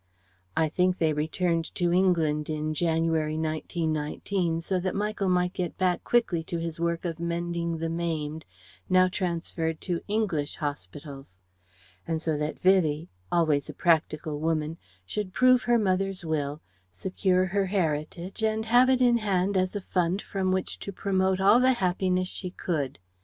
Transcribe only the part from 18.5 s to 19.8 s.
have it in hand as